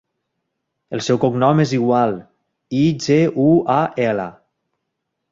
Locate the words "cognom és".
1.25-1.73